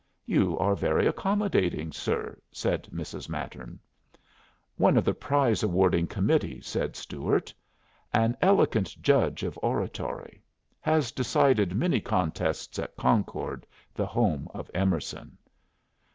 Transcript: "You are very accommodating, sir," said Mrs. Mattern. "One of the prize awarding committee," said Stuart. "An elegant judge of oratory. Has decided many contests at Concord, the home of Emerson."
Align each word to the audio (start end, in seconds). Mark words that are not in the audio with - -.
"You 0.25 0.57
are 0.57 0.73
very 0.75 1.05
accommodating, 1.05 1.91
sir," 1.91 2.39
said 2.51 2.89
Mrs. 2.91 3.29
Mattern. 3.29 3.79
"One 4.75 4.97
of 4.97 5.05
the 5.05 5.13
prize 5.13 5.61
awarding 5.61 6.07
committee," 6.07 6.59
said 6.59 6.95
Stuart. 6.95 7.53
"An 8.11 8.35
elegant 8.41 8.99
judge 9.03 9.43
of 9.43 9.59
oratory. 9.61 10.43
Has 10.79 11.11
decided 11.11 11.75
many 11.75 11.99
contests 12.01 12.79
at 12.79 12.95
Concord, 12.97 13.67
the 13.93 14.07
home 14.07 14.47
of 14.55 14.71
Emerson." 14.73 15.37